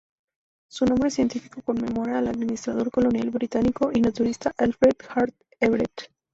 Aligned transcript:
Su 0.67 0.85
nombre 0.87 1.11
científico 1.11 1.61
conmemora 1.61 2.17
al 2.17 2.27
administrador 2.27 2.89
colonial 2.89 3.29
británico 3.29 3.91
y 3.93 4.01
naturalista 4.01 4.51
Alfred 4.57 4.95
Hart 5.13 5.35
Everett. 5.59 6.09